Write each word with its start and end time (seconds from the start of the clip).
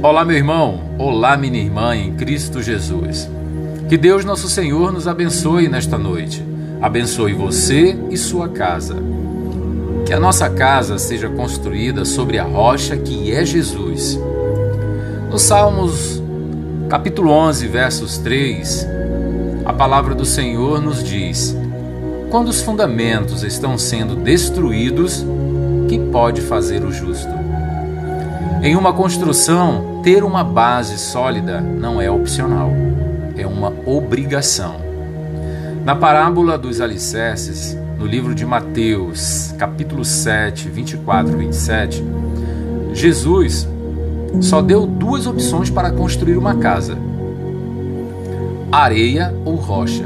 Olá, 0.00 0.24
meu 0.24 0.36
irmão. 0.36 0.80
Olá, 0.96 1.36
minha 1.36 1.58
irmã 1.58 1.96
em 1.96 2.14
Cristo 2.14 2.62
Jesus. 2.62 3.28
Que 3.88 3.96
Deus, 3.96 4.24
nosso 4.24 4.48
Senhor, 4.48 4.92
nos 4.92 5.08
abençoe 5.08 5.68
nesta 5.68 5.98
noite. 5.98 6.40
Abençoe 6.80 7.34
você 7.34 7.98
e 8.08 8.16
sua 8.16 8.48
casa. 8.48 8.94
Que 10.06 10.12
a 10.12 10.20
nossa 10.20 10.48
casa 10.48 10.98
seja 10.98 11.28
construída 11.28 12.04
sobre 12.04 12.38
a 12.38 12.44
rocha 12.44 12.96
que 12.96 13.32
é 13.32 13.44
Jesus. 13.44 14.16
No 15.28 15.36
Salmos, 15.36 16.22
capítulo 16.88 17.32
11, 17.32 17.66
versos 17.66 18.18
3, 18.18 18.86
a 19.64 19.72
palavra 19.72 20.14
do 20.14 20.24
Senhor 20.24 20.80
nos 20.80 21.02
diz: 21.02 21.56
Quando 22.30 22.48
os 22.48 22.62
fundamentos 22.62 23.42
estão 23.42 23.76
sendo 23.76 24.14
destruídos, 24.14 25.26
que 25.88 25.98
pode 25.98 26.40
fazer 26.40 26.84
o 26.84 26.92
justo? 26.92 27.37
Em 28.60 28.74
uma 28.74 28.92
construção, 28.92 30.00
ter 30.02 30.24
uma 30.24 30.42
base 30.42 30.98
sólida 30.98 31.60
não 31.60 32.02
é 32.02 32.10
opcional, 32.10 32.72
é 33.36 33.46
uma 33.46 33.72
obrigação. 33.86 34.76
Na 35.84 35.94
parábola 35.94 36.58
dos 36.58 36.80
alicerces, 36.80 37.78
no 37.96 38.04
livro 38.04 38.34
de 38.34 38.44
Mateus, 38.44 39.54
capítulo 39.56 40.04
7, 40.04 40.68
24 40.68 41.32
e 41.32 41.36
27, 41.36 42.04
Jesus 42.92 43.68
só 44.40 44.60
deu 44.60 44.86
duas 44.86 45.26
opções 45.28 45.70
para 45.70 45.92
construir 45.92 46.36
uma 46.36 46.56
casa: 46.56 46.98
areia 48.72 49.32
ou 49.44 49.54
rocha. 49.54 50.04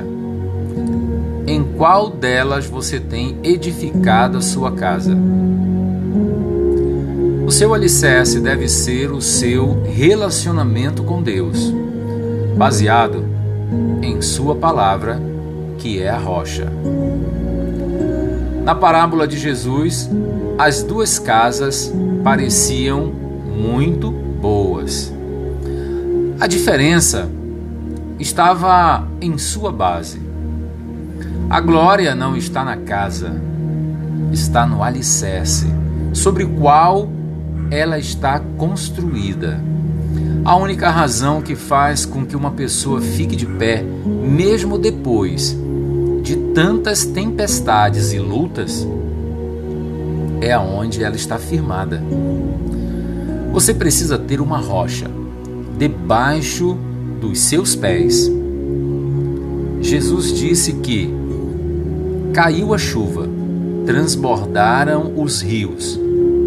Em 1.47 1.65
qual 1.65 2.11
delas 2.11 2.67
você 2.67 3.01
tem 3.01 3.39
edificado 3.43 4.37
a 4.39 4.43
sua 4.43 4.73
casa? 4.73 5.17
O 7.47 7.51
seu 7.51 7.75
alicerce 7.75 8.41
deve 8.41 8.69
ser 8.69 9.11
o 9.11 9.21
seu 9.21 9.83
relacionamento 9.83 11.03
com 11.03 11.23
Deus, 11.23 11.73
baseado 12.57 13.25
em 14.01 14.23
Sua 14.23 14.55
palavra, 14.55 15.21
que 15.79 16.01
é 16.01 16.09
a 16.09 16.19
rocha. 16.19 16.73
Na 18.65 18.75
parábola 18.75 19.27
de 19.27 19.37
Jesus, 19.37 20.09
as 20.57 20.85
duas 20.85 21.19
casas 21.19 21.93
pareciam 22.23 23.07
muito 23.07 24.11
boas. 24.11 25.13
A 26.39 26.47
diferença 26.47 27.29
estava 28.19 29.07
em 29.21 29.37
sua 29.37 29.73
base. 29.73 30.21
A 31.51 31.61
glória 31.61 32.15
não 32.15 32.37
está 32.37 32.65
na 32.65 32.77
casa, 32.77 33.33
está 34.33 34.65
no 34.65 34.83
alicerce, 34.83 35.67
sobre 36.13 36.45
o 36.45 36.51
qual 36.51 37.09
ela 37.73 37.99
está 37.99 38.39
construída. 38.59 39.59
A 40.45 40.55
única 40.57 40.91
razão 40.91 41.41
que 41.41 41.57
faz 41.57 42.05
com 42.05 42.27
que 42.27 42.37
uma 42.37 42.51
pessoa 42.51 43.01
fique 43.01 43.35
de 43.35 43.47
pé, 43.47 43.83
mesmo 43.83 44.77
depois 44.77 45.57
de 46.23 46.37
tantas 46.55 47.07
tempestades 47.07 48.13
e 48.13 48.19
lutas, 48.19 48.87
é 50.43 50.53
aonde 50.53 51.03
ela 51.03 51.17
está 51.17 51.39
firmada. 51.39 52.03
Você 53.53 53.73
precisa 53.73 54.19
ter 54.19 54.43
uma 54.43 54.59
rocha 54.59 55.07
debaixo 55.79 56.77
dos 57.23 57.41
seus 57.41 57.75
pés. 57.75 58.31
Jesus 59.81 60.31
disse 60.35 60.75
que 60.75 61.11
caiu 62.35 62.75
a 62.75 62.79
chuva, 62.79 63.27
transbordaram 63.87 65.15
os 65.17 65.41
rios 65.41 66.02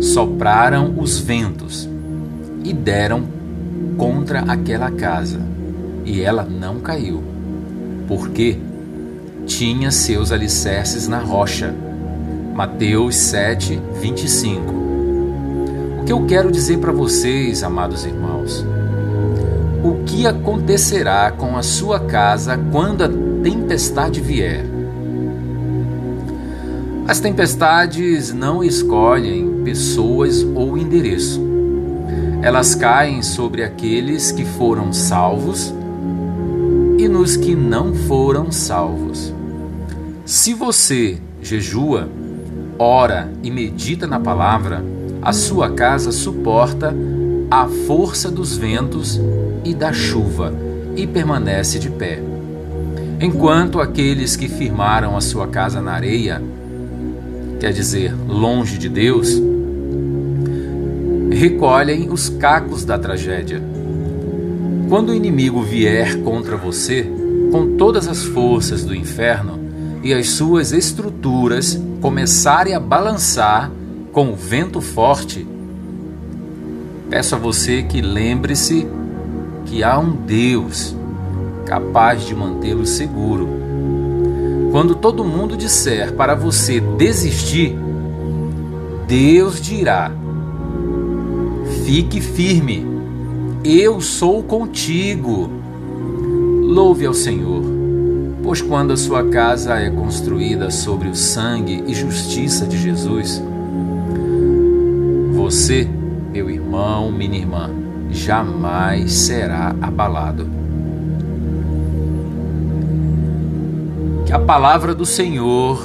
sopraram 0.06 0.94
os 0.98 1.18
ventos 1.18 1.90
e 2.64 2.72
deram 2.72 3.24
contra 3.98 4.42
aquela 4.42 4.92
casa, 4.92 5.40
e 6.06 6.22
ela 6.22 6.44
não 6.44 6.80
caiu, 6.80 7.24
porque 8.08 8.60
tinha 9.46 9.90
seus 9.90 10.32
alicerces 10.32 11.08
na 11.08 11.20
rocha. 11.20 11.74
Mateus 12.54 13.16
7, 13.16 13.82
25. 14.00 14.74
O 16.02 16.06
que 16.06 16.12
eu 16.12 16.26
quero 16.26 16.52
dizer 16.52 16.78
para 16.78 16.92
vocês, 16.92 17.64
amados 17.64 18.06
irmãos? 18.06 18.66
O 19.84 20.04
que 20.06 20.28
acontecerá 20.28 21.32
com 21.32 21.58
a 21.58 21.64
sua 21.64 22.00
casa 22.00 22.58
quando 22.72 23.04
a 23.04 23.10
tempestade 23.44 24.22
vier? 24.22 24.66
As 27.08 27.20
tempestades 27.20 28.34
não 28.34 28.64
escolhem 28.64 29.55
pessoas 29.66 30.44
ou 30.56 30.78
endereço. 30.78 31.42
Elas 32.42 32.76
caem 32.76 33.24
sobre 33.24 33.64
aqueles 33.64 34.32
que 34.32 34.46
foram 34.46 34.94
salvos 34.94 35.74
e 37.00 37.08
nos 37.08 37.36
que 37.36 37.56
não 37.56 37.94
foram 37.94 38.52
salvos. 38.52 39.34
Se 40.24 40.54
você 40.54 41.18
jejua, 41.42 42.08
ora 42.78 43.32
e 43.42 43.50
medita 43.50 44.06
na 44.06 44.20
palavra, 44.20 44.86
a 45.22 45.34
sua 45.34 45.72
casa 45.72 46.12
suporta 46.12 46.94
a 47.50 47.68
força 47.88 48.30
dos 48.30 48.56
ventos 48.56 49.20
e 49.64 49.74
da 49.74 49.92
chuva 49.92 50.54
e 50.96 51.08
permanece 51.08 51.80
de 51.80 51.90
pé. 51.90 52.22
Enquanto 53.20 53.80
aqueles 53.80 54.36
que 54.36 54.48
firmaram 54.48 55.18
a 55.18 55.22
sua 55.22 55.48
casa 55.48 55.82
na 55.82 55.94
areia 55.94 56.42
quer 57.60 57.72
dizer 57.72 58.14
longe 58.28 58.78
de 58.78 58.90
Deus, 58.90 59.42
recolhem 61.36 62.10
os 62.10 62.30
cacos 62.30 62.84
da 62.84 62.98
tragédia. 62.98 63.62
Quando 64.90 65.10
o 65.10 65.14
inimigo 65.14 65.62
vier 65.62 66.22
contra 66.22 66.58
você, 66.58 67.10
com 67.52 67.76
todas 67.78 68.08
as 68.08 68.24
forças 68.24 68.84
do 68.84 68.96
inferno 68.96 69.60
e 70.04 70.14
as 70.14 70.30
suas 70.30 70.72
estruturas 70.72 71.80
começarem 72.02 72.74
a 72.74 72.80
balançar 72.80 73.72
com 74.12 74.32
o 74.32 74.36
vento 74.36 74.82
forte, 74.82 75.46
peço 77.10 77.36
a 77.36 77.38
você 77.38 77.84
que 77.84 78.02
lembre-se 78.02 78.88
que 79.66 79.84
há 79.84 80.00
um 80.00 80.12
Deus 80.12 80.96
capaz 81.66 82.26
de 82.26 82.36
mantê-lo 82.36 82.86
seguro 82.86 83.66
quando 84.76 84.94
todo 84.94 85.24
mundo 85.24 85.56
disser 85.56 86.12
para 86.16 86.36
você 86.36 86.82
desistir, 86.82 87.74
Deus 89.08 89.62
dirá: 89.62 90.12
Fique 91.86 92.20
firme, 92.20 92.84
eu 93.64 94.02
sou 94.02 94.42
contigo. 94.42 95.48
Louve 96.64 97.06
ao 97.06 97.14
Senhor, 97.14 97.62
pois 98.42 98.60
quando 98.60 98.92
a 98.92 98.98
sua 98.98 99.24
casa 99.30 99.76
é 99.76 99.92
construída 99.92 100.72
sobre 100.72 101.08
o 101.08 101.16
sangue 101.16 101.84
e 101.86 101.94
justiça 101.94 102.66
de 102.66 102.76
Jesus, 102.76 103.40
você, 105.36 105.88
meu 106.34 106.50
irmão, 106.50 107.12
minha 107.12 107.38
irmã, 107.38 107.70
jamais 108.10 109.14
será 109.14 109.76
abalado. 109.80 110.50
Que 114.26 114.34
a 114.34 114.40
palavra 114.40 114.96
do 114.96 115.06
Senhor 115.06 115.80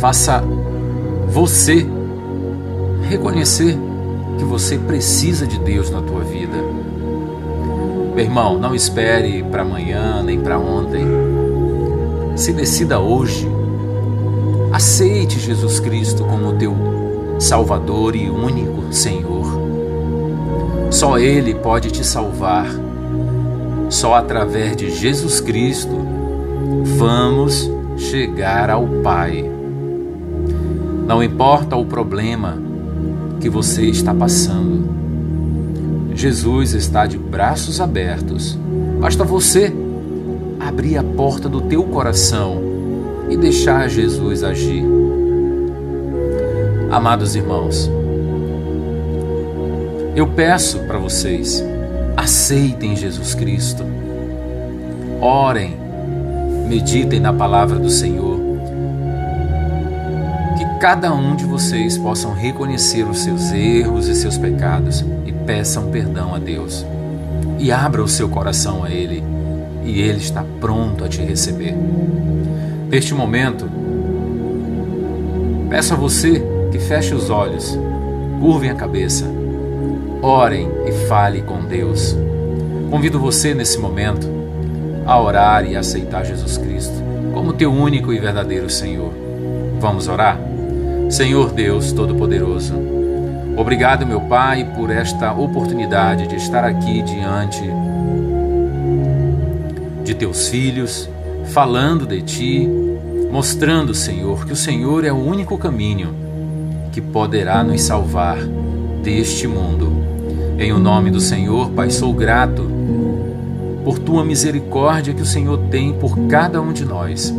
faça 0.00 0.42
você 1.28 1.86
reconhecer 3.08 3.78
que 4.38 4.44
você 4.44 4.78
precisa 4.78 5.46
de 5.46 5.58
Deus 5.58 5.90
na 5.90 6.00
tua 6.00 6.22
vida. 6.22 6.56
Meu 8.14 8.24
irmão, 8.24 8.58
não 8.58 8.74
espere 8.74 9.42
para 9.42 9.62
amanhã 9.62 10.22
nem 10.22 10.40
para 10.40 10.58
ontem. 10.58 11.04
Se 12.36 12.52
decida 12.52 13.00
hoje. 13.00 13.48
Aceite 14.72 15.38
Jesus 15.38 15.80
Cristo 15.80 16.24
como 16.24 16.54
teu 16.54 16.74
Salvador 17.38 18.16
e 18.16 18.30
único 18.30 18.92
Senhor. 18.92 19.46
Só 20.90 21.18
Ele 21.18 21.54
pode 21.54 21.90
te 21.90 22.04
salvar 22.04 22.66
só 23.92 24.14
através 24.14 24.74
de 24.74 24.90
Jesus 24.90 25.38
Cristo 25.38 25.90
vamos 26.96 27.70
chegar 27.98 28.70
ao 28.70 28.86
Pai. 29.02 29.44
Não 31.06 31.22
importa 31.22 31.76
o 31.76 31.84
problema 31.84 32.56
que 33.42 33.50
você 33.50 33.82
está 33.86 34.14
passando, 34.14 34.88
Jesus 36.14 36.74
está 36.74 37.06
de 37.06 37.18
braços 37.18 37.80
abertos. 37.80 38.56
Basta 39.00 39.24
você 39.24 39.74
abrir 40.60 40.96
a 40.96 41.02
porta 41.02 41.48
do 41.48 41.60
teu 41.60 41.82
coração 41.82 42.62
e 43.28 43.36
deixar 43.36 43.90
Jesus 43.90 44.44
agir. 44.44 44.84
Amados 46.88 47.34
irmãos, 47.34 47.90
eu 50.14 50.28
peço 50.28 50.78
para 50.80 50.98
vocês 50.98 51.64
aceitem 52.16 52.94
Jesus 52.94 53.34
Cristo. 53.34 53.84
Orem, 55.20 55.76
meditem 56.68 57.18
na 57.18 57.32
palavra 57.32 57.76
do 57.76 57.90
Senhor. 57.90 58.31
Cada 60.82 61.14
um 61.14 61.36
de 61.36 61.44
vocês 61.44 61.96
possam 61.96 62.34
reconhecer 62.34 63.04
os 63.04 63.20
seus 63.20 63.52
erros 63.52 64.08
e 64.08 64.16
seus 64.16 64.36
pecados 64.36 65.04
e 65.24 65.30
peçam 65.30 65.92
perdão 65.92 66.34
a 66.34 66.40
Deus. 66.40 66.84
E 67.60 67.70
abra 67.70 68.02
o 68.02 68.08
seu 68.08 68.28
coração 68.28 68.82
a 68.82 68.90
Ele, 68.90 69.22
e 69.84 70.00
Ele 70.00 70.18
está 70.18 70.44
pronto 70.60 71.04
a 71.04 71.08
te 71.08 71.22
receber. 71.22 71.72
Neste 72.90 73.14
momento, 73.14 73.70
peço 75.70 75.94
a 75.94 75.96
você 75.96 76.42
que 76.72 76.80
feche 76.80 77.14
os 77.14 77.30
olhos, 77.30 77.78
curvem 78.40 78.70
a 78.70 78.74
cabeça, 78.74 79.24
orem 80.20 80.68
e 80.84 80.90
fale 81.06 81.42
com 81.42 81.64
Deus. 81.64 82.16
Convido 82.90 83.20
você 83.20 83.54
nesse 83.54 83.78
momento 83.78 84.28
a 85.06 85.22
orar 85.22 85.64
e 85.64 85.76
aceitar 85.76 86.26
Jesus 86.26 86.58
Cristo 86.58 87.00
como 87.32 87.52
teu 87.52 87.72
único 87.72 88.12
e 88.12 88.18
verdadeiro 88.18 88.68
Senhor. 88.68 89.12
Vamos 89.78 90.08
orar? 90.08 90.51
Senhor 91.12 91.52
Deus 91.52 91.92
Todo-Poderoso, 91.92 92.72
obrigado, 93.54 94.06
meu 94.06 94.18
Pai, 94.18 94.64
por 94.74 94.88
esta 94.88 95.30
oportunidade 95.30 96.26
de 96.26 96.36
estar 96.36 96.64
aqui 96.64 97.02
diante 97.02 97.60
de 100.02 100.14
teus 100.14 100.48
filhos, 100.48 101.10
falando 101.52 102.06
de 102.06 102.22
ti, 102.22 102.66
mostrando, 103.30 103.94
Senhor, 103.94 104.46
que 104.46 104.54
o 104.54 104.56
Senhor 104.56 105.04
é 105.04 105.12
o 105.12 105.22
único 105.22 105.58
caminho 105.58 106.14
que 106.92 107.02
poderá 107.02 107.62
nos 107.62 107.82
salvar 107.82 108.38
deste 109.02 109.46
mundo. 109.46 109.92
Em 110.58 110.72
o 110.72 110.78
nome 110.78 111.10
do 111.10 111.20
Senhor, 111.20 111.68
Pai, 111.72 111.90
sou 111.90 112.14
grato 112.14 112.66
por 113.84 113.98
tua 113.98 114.24
misericórdia 114.24 115.12
que 115.12 115.22
o 115.22 115.26
Senhor 115.26 115.58
tem 115.70 115.92
por 115.92 116.18
cada 116.20 116.58
um 116.62 116.72
de 116.72 116.86
nós. 116.86 117.34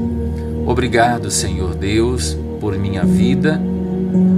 Obrigado, 0.64 1.31
Senhor 1.31 1.74
Deus, 1.74 2.38
por 2.63 2.77
minha 2.77 3.04
vida. 3.04 3.62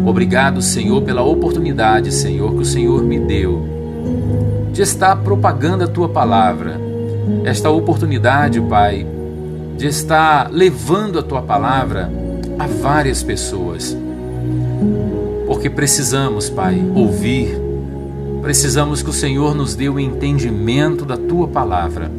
Obrigado, 0.04 0.60
Senhor, 0.60 1.04
pela 1.04 1.22
oportunidade, 1.22 2.12
Senhor, 2.12 2.56
que 2.56 2.64
o 2.64 2.66
Senhor 2.66 3.04
me 3.04 3.20
deu 3.20 3.64
de 4.74 4.82
estar 4.82 5.16
propagando 5.18 5.84
a 5.84 5.88
tua 5.88 6.10
palavra. 6.10 6.82
Esta 7.44 7.70
oportunidade, 7.70 8.60
Pai, 8.62 9.06
de 9.78 9.86
estar 9.86 10.50
levando 10.52 11.20
a 11.20 11.22
tua 11.22 11.44
palavra 11.44 12.12
a 12.58 12.66
várias 12.66 13.22
pessoas. 13.22 13.96
Porque 15.46 15.70
precisamos, 15.70 16.50
Pai, 16.50 16.84
ouvir, 16.96 17.56
precisamos 18.42 19.04
que 19.04 19.10
o 19.12 19.14
Senhor 19.14 19.54
nos 19.54 19.76
dê 19.76 19.88
o 19.88 20.00
entendimento 20.00 21.06
da 21.06 21.16
tua 21.16 21.48
palavra. 21.48 22.12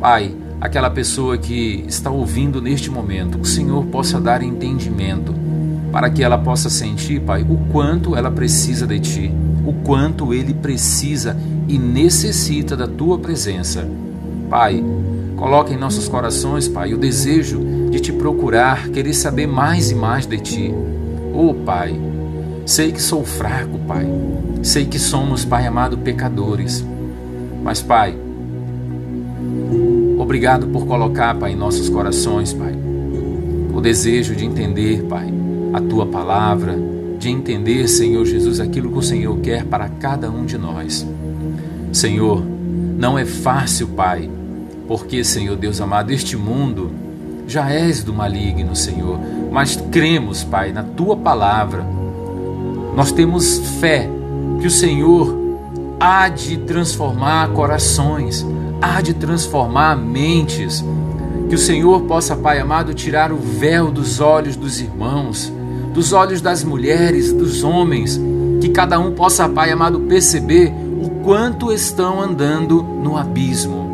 Pai, 0.00 0.34
aquela 0.60 0.90
pessoa 0.90 1.38
que 1.38 1.84
está 1.86 2.10
ouvindo 2.10 2.60
neste 2.60 2.90
momento, 2.90 3.38
o 3.40 3.44
Senhor 3.44 3.86
possa 3.86 4.20
dar 4.20 4.42
entendimento, 4.42 5.34
para 5.92 6.10
que 6.10 6.22
ela 6.22 6.36
possa 6.36 6.68
sentir, 6.68 7.20
Pai, 7.20 7.42
o 7.42 7.56
quanto 7.70 8.14
ela 8.14 8.30
precisa 8.30 8.86
de 8.86 9.00
Ti, 9.00 9.32
o 9.64 9.72
quanto 9.72 10.34
ele 10.34 10.52
precisa 10.52 11.36
e 11.66 11.78
necessita 11.78 12.76
da 12.76 12.86
Tua 12.86 13.18
presença. 13.18 13.88
Pai, 14.50 14.84
coloca 15.36 15.72
em 15.72 15.78
nossos 15.78 16.08
corações, 16.08 16.68
Pai, 16.68 16.92
o 16.92 16.98
desejo 16.98 17.60
de 17.90 18.00
Te 18.00 18.12
procurar, 18.12 18.88
querer 18.88 19.14
saber 19.14 19.46
mais 19.46 19.90
e 19.90 19.94
mais 19.94 20.26
de 20.26 20.38
Ti. 20.38 20.74
Oh, 21.32 21.54
Pai, 21.54 21.98
sei 22.66 22.92
que 22.92 23.00
sou 23.00 23.24
fraco, 23.24 23.78
Pai, 23.86 24.06
sei 24.62 24.84
que 24.84 24.98
somos, 24.98 25.44
Pai 25.44 25.66
amado, 25.66 25.96
pecadores, 25.96 26.84
mas, 27.62 27.80
Pai, 27.80 28.16
Obrigado 30.28 30.66
por 30.66 30.86
colocar, 30.86 31.34
Pai, 31.36 31.52
em 31.52 31.56
nossos 31.56 31.88
corações, 31.88 32.52
Pai, 32.52 32.74
o 33.72 33.80
desejo 33.80 34.36
de 34.36 34.44
entender, 34.44 35.04
Pai, 35.04 35.26
a 35.72 35.80
tua 35.80 36.04
palavra, 36.04 36.78
de 37.18 37.30
entender, 37.30 37.88
Senhor 37.88 38.26
Jesus, 38.26 38.60
aquilo 38.60 38.92
que 38.92 38.98
o 38.98 39.02
Senhor 39.02 39.38
quer 39.38 39.64
para 39.64 39.88
cada 39.88 40.30
um 40.30 40.44
de 40.44 40.58
nós. 40.58 41.06
Senhor, 41.94 42.44
não 42.98 43.18
é 43.18 43.24
fácil, 43.24 43.86
Pai, 43.88 44.28
porque, 44.86 45.24
Senhor 45.24 45.56
Deus 45.56 45.80
amado, 45.80 46.10
este 46.10 46.36
mundo 46.36 46.90
já 47.46 47.70
és 47.70 48.04
do 48.04 48.12
maligno, 48.12 48.76
Senhor, 48.76 49.18
mas 49.50 49.76
cremos, 49.90 50.44
Pai, 50.44 50.72
na 50.72 50.82
tua 50.82 51.16
palavra. 51.16 51.86
Nós 52.94 53.12
temos 53.12 53.60
fé 53.80 54.06
que 54.60 54.66
o 54.66 54.70
Senhor 54.70 55.34
há 55.98 56.28
de 56.28 56.58
transformar 56.58 57.48
corações, 57.48 58.44
há 58.80 59.00
de 59.00 59.14
transformar 59.14 59.96
mentes. 59.96 60.84
Que 61.48 61.54
o 61.54 61.58
Senhor 61.58 62.02
possa, 62.02 62.36
Pai 62.36 62.58
amado, 62.58 62.92
tirar 62.92 63.32
o 63.32 63.36
véu 63.36 63.90
dos 63.90 64.20
olhos 64.20 64.54
dos 64.54 64.80
irmãos, 64.80 65.50
dos 65.94 66.12
olhos 66.12 66.42
das 66.42 66.62
mulheres, 66.62 67.32
dos 67.32 67.64
homens, 67.64 68.20
que 68.60 68.68
cada 68.68 68.98
um 68.98 69.12
possa, 69.12 69.48
Pai 69.48 69.70
amado, 69.70 70.00
perceber 70.00 70.70
o 71.00 71.08
quanto 71.24 71.72
estão 71.72 72.20
andando 72.20 72.82
no 72.82 73.16
abismo. 73.16 73.88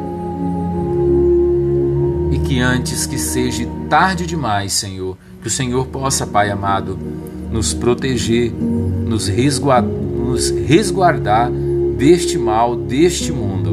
E 2.33 2.39
que 2.41 2.59
antes 2.59 3.07
que 3.07 3.19
seja 3.19 3.69
tarde 3.89 4.27
demais, 4.27 4.73
Senhor, 4.73 5.17
que 5.41 5.47
o 5.47 5.51
Senhor 5.51 5.87
possa, 5.87 6.27
Pai 6.27 6.51
amado, 6.51 6.99
nos 7.53 7.73
proteger, 7.73 8.53
nos 8.53 9.29
resguardar, 9.29 9.85
deste 11.97 12.37
mal, 12.37 12.75
deste 12.75 13.31
mundo 13.31 13.64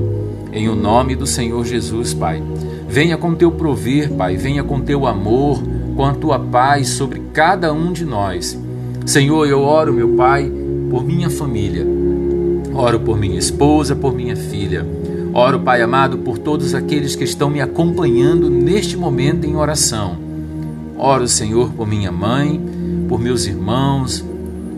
em 0.51 0.67
o 0.67 0.75
nome 0.75 1.15
do 1.15 1.25
Senhor 1.25 1.65
Jesus, 1.65 2.13
Pai. 2.13 2.43
Venha 2.87 3.17
com 3.17 3.33
teu 3.33 3.51
prover, 3.51 4.11
Pai, 4.11 4.35
venha 4.35 4.63
com 4.63 4.81
teu 4.81 5.07
amor, 5.07 5.61
com 5.95 6.05
a 6.05 6.13
tua 6.13 6.37
paz 6.37 6.89
sobre 6.89 7.21
cada 7.33 7.73
um 7.73 7.93
de 7.93 8.05
nós. 8.05 8.59
Senhor, 9.05 9.47
eu 9.47 9.61
oro, 9.61 9.93
meu 9.93 10.09
Pai, 10.09 10.51
por 10.89 11.03
minha 11.05 11.29
família. 11.29 11.85
Oro 12.73 12.99
por 12.99 13.17
minha 13.17 13.39
esposa, 13.39 13.95
por 13.95 14.13
minha 14.13 14.35
filha. 14.35 14.85
Oro, 15.33 15.59
Pai 15.59 15.81
amado, 15.81 16.17
por 16.17 16.37
todos 16.37 16.75
aqueles 16.75 17.15
que 17.15 17.23
estão 17.23 17.49
me 17.49 17.61
acompanhando 17.61 18.49
neste 18.49 18.97
momento 18.97 19.45
em 19.45 19.55
oração. 19.55 20.17
Oro, 20.97 21.27
Senhor, 21.27 21.71
por 21.71 21.87
minha 21.87 22.11
mãe, 22.11 22.61
por 23.07 23.19
meus 23.19 23.47
irmãos, 23.47 24.23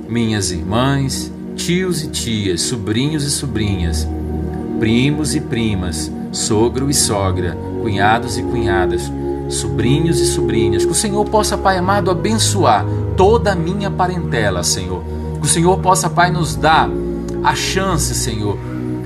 minhas 0.08 0.52
irmãs, 0.52 1.32
tios 1.56 2.04
e 2.04 2.10
tias, 2.10 2.62
sobrinhos 2.62 3.24
e 3.24 3.32
sobrinhas 3.32 4.08
primos 4.80 5.36
e 5.36 5.42
primas, 5.42 6.12
sogro 6.32 6.90
e 6.90 6.94
sogra, 6.94 7.58
cunhados 7.82 8.38
e 8.38 8.44
cunhadas, 8.44 9.12
sobrinhos 9.50 10.20
e 10.20 10.26
sobrinhas. 10.26 10.86
Que 10.86 10.92
o 10.92 10.96
Senhor 10.96 11.26
possa, 11.26 11.58
Pai 11.58 11.78
amado, 11.78 12.10
abençoar 12.12 12.86
toda 13.16 13.52
a 13.52 13.56
minha 13.56 13.90
parentela, 13.90 14.64
Senhor. 14.64 15.04
Que 15.40 15.46
o 15.46 15.50
Senhor 15.50 15.78
possa, 15.80 16.10
Pai, 16.10 16.32
nos 16.32 16.56
dar 16.56 16.90
a 17.44 17.56
chance, 17.56 18.16
Senhor, 18.16 18.58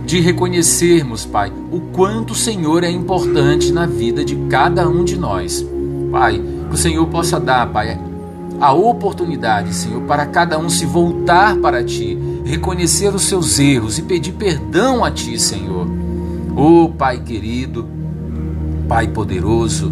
de 0.06 0.20
reconhecermos, 0.20 1.25
Pai, 1.25 1.51
o 1.72 1.80
quanto 1.92 2.32
o 2.32 2.36
Senhor 2.36 2.84
é 2.84 2.89
importante 2.89 3.72
na 3.72 3.86
vida 3.86 4.24
de 4.24 4.36
cada 4.50 4.88
um 4.88 5.03
de 5.03 5.18
nós. 5.18 5.65
Pai, 6.12 6.42
que 6.70 6.75
o 6.75 6.77
Senhor 6.77 7.06
possa 7.08 7.39
dar, 7.39 7.68
Pai, 7.72 8.00
a 8.60 8.74
oportunidade, 8.74 9.74
Senhor, 9.74 10.01
para 10.03 10.25
cada 10.25 10.58
um 10.58 10.70
se 10.70 10.86
voltar 10.86 11.58
para 11.58 11.84
Ti, 11.84 12.18
reconhecer 12.48 13.13
os 13.13 13.24
seus 13.24 13.60
erros 13.60 13.98
e 13.98 14.01
pedir 14.01 14.32
perdão 14.34 15.04
a 15.04 15.12
Ti, 15.12 15.38
Senhor. 15.38 15.88
Oh 16.56 16.89
Pai 16.89 17.20
querido, 17.20 17.86
Pai 18.88 19.08
poderoso, 19.08 19.92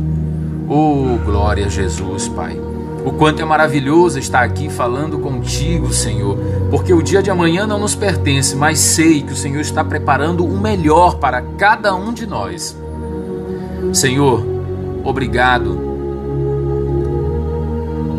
oh 0.67 1.17
glória 1.23 1.65
a 1.65 1.69
Jesus, 1.69 2.27
Pai. 2.29 2.59
O 3.05 3.11
quanto 3.11 3.39
é 3.39 3.45
maravilhoso 3.45 4.17
estar 4.17 4.43
aqui 4.43 4.67
falando 4.67 5.19
contigo, 5.19 5.93
Senhor, 5.93 6.39
porque 6.71 6.91
o 6.91 7.03
dia 7.03 7.21
de 7.21 7.29
amanhã 7.29 7.67
não 7.67 7.77
nos 7.77 7.93
pertence, 7.93 8.55
mas 8.55 8.79
sei 8.79 9.21
que 9.21 9.33
o 9.33 9.35
Senhor 9.35 9.61
está 9.61 9.83
preparando 9.83 10.43
o 10.43 10.59
melhor 10.59 11.17
para 11.17 11.39
cada 11.39 11.93
um 11.93 12.11
de 12.11 12.25
nós. 12.25 12.75
Senhor, 13.93 14.43
obrigado 15.03 15.79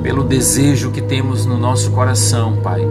pelo 0.04 0.22
desejo 0.22 0.92
que 0.92 1.02
temos 1.02 1.44
no 1.44 1.58
nosso 1.58 1.90
coração, 1.90 2.58
Pai, 2.62 2.86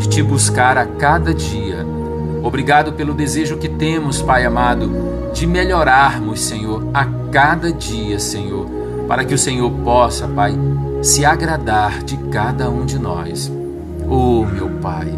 de 0.00 0.08
te 0.08 0.22
buscar 0.22 0.78
a 0.78 0.86
cada 0.86 1.34
dia. 1.34 1.86
Obrigado 2.42 2.94
pelo 2.94 3.12
desejo 3.12 3.58
que 3.58 3.68
temos, 3.68 4.22
Pai 4.22 4.46
amado, 4.46 4.90
de 5.34 5.46
melhorarmos, 5.46 6.40
Senhor, 6.40 6.88
a 6.94 7.04
cada 7.30 7.70
dia, 7.70 8.18
Senhor, 8.18 8.66
para 9.06 9.24
que 9.26 9.34
o 9.34 9.38
Senhor 9.38 9.70
possa, 9.84 10.26
Pai, 10.26 10.58
se 11.02 11.24
agradar 11.24 12.02
de 12.02 12.16
cada 12.30 12.70
um 12.70 12.86
de 12.86 12.98
nós. 12.98 13.52
Oh, 14.08 14.44
meu 14.46 14.70
Pai, 14.80 15.12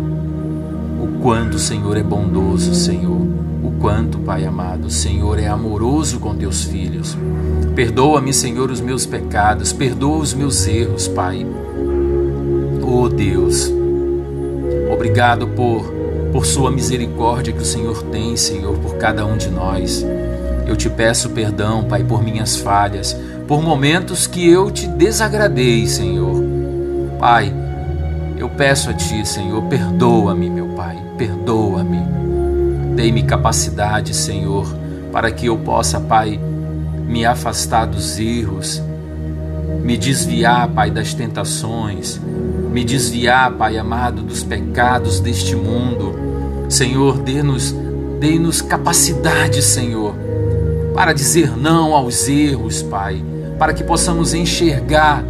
o 1.01 1.21
quanto 1.23 1.55
o 1.55 1.61
Senhor 1.61 1.97
é 1.97 2.03
bondoso, 2.03 2.75
Senhor, 2.75 3.21
o 3.63 3.71
quanto, 3.81 4.19
Pai 4.19 4.45
amado, 4.45 4.87
o 4.87 4.91
Senhor 4.91 5.39
é 5.39 5.47
amoroso 5.47 6.19
com 6.19 6.35
teus 6.35 6.65
filhos. 6.65 7.17
Perdoa-me, 7.77 8.35
Senhor, 8.35 8.69
os 8.69 8.81
meus 8.81 9.07
pecados, 9.07 9.73
perdoa 9.73 10.19
os 10.19 10.35
meus 10.35 10.67
erros, 10.67 11.07
Pai. 11.07 11.47
Oh 12.83 13.09
Deus, 13.09 13.73
obrigado 15.03 15.49
por, 15.49 15.93
por 16.31 16.47
Sua 16.47 16.71
misericórdia 16.71 17.53
que 17.53 17.61
o 17.61 17.65
Senhor 17.65 18.05
tem, 18.05 18.37
Senhor, 18.37 18.79
por 18.79 18.99
cada 18.99 19.27
um 19.27 19.37
de 19.37 19.51
nós. 19.51 20.07
Eu 20.65 20.77
te 20.77 20.89
peço 20.89 21.31
perdão, 21.31 21.83
Pai, 21.83 22.05
por 22.05 22.23
minhas 22.23 22.57
falhas, 22.57 23.17
por 23.49 23.61
momentos 23.61 24.29
que 24.29 24.49
eu 24.49 24.71
te 24.71 24.87
desagradei, 24.87 25.89
Senhor. 25.89 26.41
Pai, 27.19 27.53
Eu 28.37 28.49
peço 28.49 28.91
a 28.91 28.95
Ti, 28.95 29.27
Senhor, 29.27 29.63
perdoa-me, 29.65 30.49
meu 30.49 30.69
Pai, 30.69 30.97
perdoa-me. 31.19 31.99
Dei-me 32.95 33.25
capacidade, 33.25 34.15
Senhor, 34.15 34.73
para 35.11 35.33
que 35.33 35.47
eu 35.47 35.59
possa, 35.59 36.01
Pai, 36.01 36.41
me 37.09 37.25
afastar 37.25 37.87
dos 37.87 38.19
erros, 38.21 38.81
me 39.83 39.97
desviar, 39.97 40.69
Pai, 40.69 40.91
das 40.91 41.13
tentações, 41.13 42.21
me 42.73 42.85
desviar, 42.85 43.53
Pai 43.53 43.77
amado, 43.77 44.23
dos 44.23 44.43
pecados 44.43 45.21
deste 45.21 45.55
mundo. 45.55 46.15
Senhor, 46.69 47.19
dê-nos 47.19 47.75
dê-nos 48.19 48.63
capacidade, 48.63 49.61
Senhor, 49.61 50.15
para 50.95 51.13
dizer 51.13 51.57
não 51.57 51.93
aos 51.93 52.29
erros, 52.29 52.81
Pai, 52.81 53.23
para 53.59 53.75
que 53.75 53.83
possamos 53.83 54.33
enxergar 54.33 55.25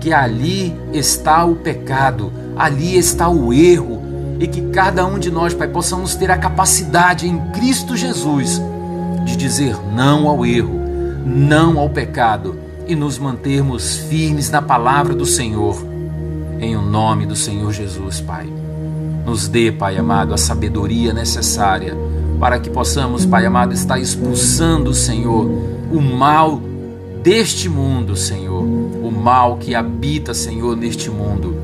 que 0.00 0.14
ali 0.14 0.74
está 0.94 1.44
o 1.44 1.54
pecado, 1.54 2.32
ali 2.56 2.96
está 2.96 3.28
o 3.28 3.52
erro, 3.52 4.02
e 4.40 4.46
que 4.46 4.62
cada 4.70 5.06
um 5.06 5.18
de 5.18 5.30
nós, 5.30 5.52
Pai, 5.52 5.68
possamos 5.68 6.14
ter 6.14 6.30
a 6.30 6.38
capacidade 6.38 7.28
em 7.28 7.38
Cristo 7.52 7.96
Jesus 7.96 8.60
de 9.24 9.36
dizer 9.36 9.76
não 9.94 10.26
ao 10.26 10.44
erro, 10.46 10.80
não 11.24 11.78
ao 11.78 11.90
pecado 11.90 12.56
e 12.86 12.94
nos 12.94 13.18
mantermos 13.18 13.96
firmes 13.96 14.50
na 14.50 14.62
palavra 14.62 15.14
do 15.14 15.26
Senhor. 15.26 15.95
Em 16.60 16.76
o 16.76 16.82
nome 16.82 17.26
do 17.26 17.36
Senhor 17.36 17.72
Jesus, 17.72 18.20
Pai. 18.20 18.46
Nos 19.24 19.48
dê, 19.48 19.72
Pai 19.72 19.96
amado, 19.96 20.32
a 20.32 20.38
sabedoria 20.38 21.12
necessária 21.12 21.96
para 22.38 22.58
que 22.58 22.70
possamos, 22.70 23.24
Pai 23.24 23.46
amado, 23.46 23.72
estar 23.72 23.98
expulsando, 23.98 24.92
Senhor, 24.94 25.46
o 25.92 26.00
mal 26.00 26.60
deste 27.22 27.68
mundo, 27.68 28.14
Senhor, 28.14 28.62
o 28.62 29.10
mal 29.10 29.56
que 29.56 29.74
habita, 29.74 30.34
Senhor, 30.34 30.76
neste 30.76 31.10
mundo. 31.10 31.56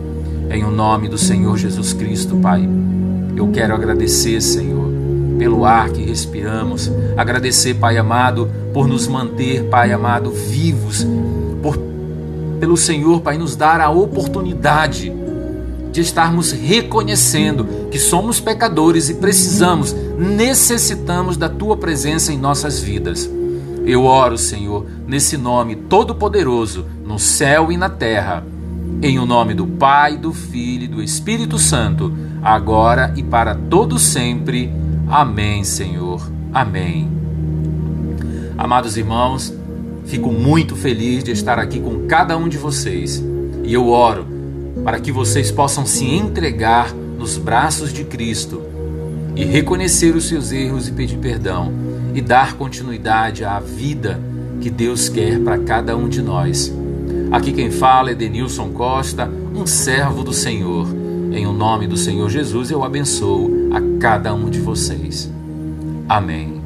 Em 0.51 0.65
o 0.65 0.71
nome 0.71 1.09
do 1.09 1.17
Senhor 1.17 1.57
Jesus 1.57 1.93
Cristo, 1.93 2.37
Pai. 2.37 2.69
Eu 3.37 3.49
quero 3.49 3.75
agradecer, 3.75 4.41
Senhor, 4.41 4.91
pelo 5.39 5.65
ar 5.65 5.91
que 5.91 6.03
respiramos, 6.03 6.91
agradecer, 7.17 7.75
Pai 7.75 7.97
amado, 7.97 8.51
por 8.73 8.87
nos 8.87 9.07
manter, 9.07 9.65
Pai 9.65 9.93
amado, 9.93 10.31
vivos, 10.31 11.07
por 11.63 11.79
pelo 12.63 12.77
Senhor, 12.77 13.23
Pai, 13.23 13.37
nos 13.37 13.57
dar 13.57 13.81
a 13.81 13.91
oportunidade 13.91 15.13
de 15.91 16.01
estarmos 16.01 16.53
reconhecendo 16.53 17.89
que 17.91 17.99
somos 17.99 18.39
pecadores 18.39 19.09
e 19.09 19.15
precisamos, 19.15 19.93
necessitamos 20.17 21.37
da 21.37 21.49
tua 21.49 21.77
presença 21.77 22.33
em 22.33 22.39
nossas 22.39 22.79
vidas. 22.79 23.29
Eu 23.85 24.05
oro, 24.05 24.39
Senhor, 24.39 24.87
nesse 25.09 25.37
nome 25.37 25.75
todo-poderoso, 25.75 26.87
no 27.05 27.19
céu 27.19 27.73
e 27.73 27.77
na 27.77 27.89
terra, 27.89 28.47
em 29.03 29.19
o 29.19 29.27
nome 29.27 29.55
do 29.55 29.67
Pai, 29.67 30.17
do 30.17 30.33
Filho 30.33 30.85
e 30.85 30.89
do 30.89 31.03
Espírito 31.03 31.59
Santo, 31.59 32.17
agora 32.41 33.13
e 33.17 33.25
para 33.25 33.57
todo 33.57 33.99
sempre. 33.99 34.73
Amém, 35.09 35.65
Senhor. 35.65 36.23
Amém. 36.55 37.11
Amados 38.57 38.97
irmãos, 38.97 39.53
fico 40.05 40.31
muito 40.33 40.77
feliz 40.77 41.23
de 41.25 41.31
estar 41.33 41.59
aqui 41.59 41.81
com 41.81 42.07
cada 42.07 42.37
um 42.37 42.49
de 42.49 42.59
vocês 42.59 43.23
e 43.65 43.73
eu 43.73 43.89
oro 43.89 44.27
para 44.85 44.99
que 44.99 45.13
vocês 45.13 45.51
possam 45.51 45.87
se 45.87 46.05
entregar 46.05 46.93
nos 46.93 47.39
braços 47.39 47.93
de 47.93 48.05
Cristo 48.05 48.63
e 49.37 49.45
reconhecer 49.45 50.15
os 50.15 50.29
seus 50.29 50.53
erros 50.53 50.89
e 50.89 50.93
pedir 50.93 51.19
perdão 51.19 51.73
e 52.15 52.21
dar 52.21 52.55
continuidade 52.55 53.45
à 53.45 53.61
vida 53.61 54.21
que 54.61 54.71
Deus 54.71 55.09
quer 55.09 55.41
para 55.41 55.59
cada 55.59 55.97
um 55.97 56.09
de 56.09 56.21
nós. 56.21 56.73
Aqui 57.31 57.53
quem 57.53 57.71
fala 57.71 58.11
é 58.11 58.15
Denilson 58.15 58.71
Costa, 58.71 59.31
um 59.55 59.67
servo 59.67 60.23
do 60.23 60.33
Senhor. 60.33 60.87
Em 61.33 61.47
o 61.47 61.53
nome 61.53 61.87
do 61.87 61.97
Senhor 61.97 62.29
Jesus 62.29 62.71
eu 62.71 62.85
abençoo 62.85 63.71
a 63.73 63.81
cada 63.99 64.35
um 64.35 64.51
de 64.51 64.61
vocês. 64.61 65.33
Amém. 66.09 66.62